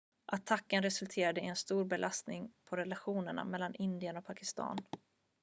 [0.31, 4.77] attacken resulterade i en stor belastning på relationerna mellan indien och pakistan